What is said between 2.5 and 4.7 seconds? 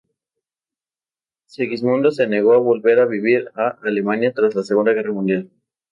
a volver a vivir a Alemania tras la